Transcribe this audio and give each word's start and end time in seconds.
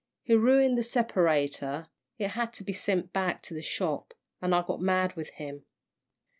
He 0.23 0.33
ruined 0.33 0.79
the 0.79 0.83
separator, 0.83 1.87
it 2.17 2.29
had 2.29 2.53
to 2.53 2.63
be 2.63 2.73
sent 2.73 3.13
back 3.13 3.43
to 3.43 3.53
the 3.53 3.61
shop, 3.61 4.15
an' 4.41 4.51
I 4.51 4.63
got 4.65 4.81
mad 4.81 5.15
with 5.15 5.29
him. 5.35 5.63